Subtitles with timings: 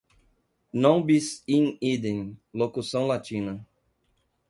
[0.81, 1.27] non bis
[1.61, 2.19] in idem,
[2.59, 3.53] locução latina